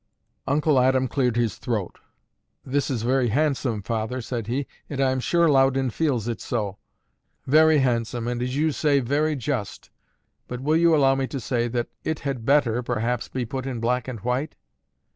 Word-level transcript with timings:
Uncle 0.47 0.79
Adam 0.79 1.07
cleared 1.07 1.35
his 1.35 1.57
throat. 1.57 1.99
"This 2.65 2.89
is 2.89 3.03
very 3.03 3.27
handsome, 3.27 3.83
father," 3.83 4.19
said 4.19 4.47
he; 4.47 4.65
"and 4.89 4.99
I 4.99 5.11
am 5.11 5.19
sure 5.19 5.47
Loudon 5.47 5.91
feels 5.91 6.27
it 6.27 6.41
so. 6.41 6.79
Very 7.45 7.77
handsome, 7.77 8.27
and 8.27 8.41
as 8.41 8.55
you 8.55 8.71
say, 8.71 8.99
very 8.99 9.35
just; 9.35 9.91
but 10.47 10.59
will 10.59 10.75
you 10.75 10.95
allow 10.95 11.13
me 11.13 11.27
to 11.27 11.39
say 11.39 11.67
that 11.67 11.89
it 12.03 12.21
had 12.21 12.47
better, 12.47 12.81
perhaps, 12.81 13.27
be 13.27 13.45
put 13.45 13.67
in 13.67 13.79
black 13.79 14.07
and 14.07 14.21
white?" 14.21 14.55